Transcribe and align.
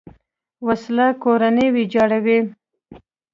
وسله 0.67 1.07
کورونه 1.23 1.63
ویجاړوي 1.75 2.39